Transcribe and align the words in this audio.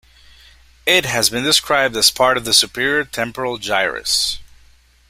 It 0.87 1.05
has 1.05 1.29
been 1.29 1.43
described 1.43 1.95
as 1.95 2.09
part 2.09 2.35
of 2.35 2.43
the 2.43 2.55
superior 2.55 3.05
temporal 3.05 3.59
gyrus. 3.59 4.39